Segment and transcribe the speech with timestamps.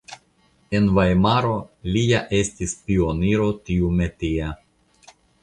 [0.77, 1.51] En Vajmaro
[1.97, 4.51] li ja estis pioniro tiumetia.